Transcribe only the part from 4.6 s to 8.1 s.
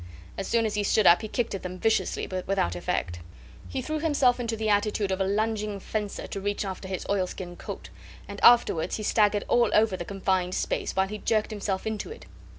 attitude of a lunging fencer, to reach after his oilskin coat;